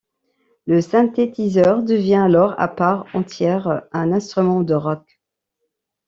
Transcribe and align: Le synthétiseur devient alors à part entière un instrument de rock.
Le 0.65 0.81
synthétiseur 0.81 1.83
devient 1.83 2.15
alors 2.25 2.55
à 2.59 2.67
part 2.67 3.05
entière 3.13 3.83
un 3.91 4.11
instrument 4.11 4.63
de 4.63 4.73
rock. 4.73 5.19